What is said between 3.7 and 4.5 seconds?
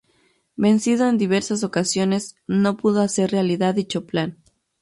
dicho plan.